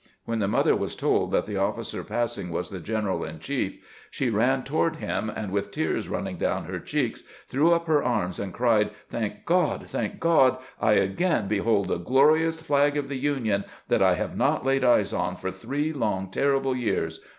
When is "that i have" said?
13.89-14.35